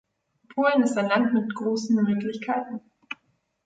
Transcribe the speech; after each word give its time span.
Polen 0.55 0.81
ist 0.81 0.97
ein 0.97 1.09
Land 1.09 1.31
mit 1.31 1.53
großen 1.53 1.95
Möglichkeiten. 1.95 2.81